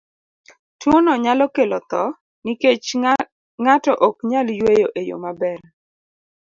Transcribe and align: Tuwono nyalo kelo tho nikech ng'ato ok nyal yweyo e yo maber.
Tuwono 0.79 1.11
nyalo 1.23 1.45
kelo 1.55 1.79
tho 1.91 2.03
nikech 2.43 2.87
ng'ato 3.63 3.91
ok 4.07 4.15
nyal 4.29 4.47
yweyo 4.59 4.87
e 4.99 5.01
yo 5.09 5.17
maber. 5.23 5.59